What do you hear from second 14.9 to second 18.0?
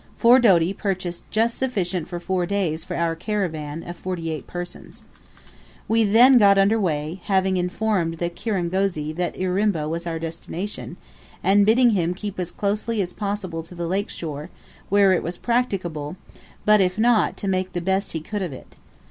it was practicable, but if not, to make the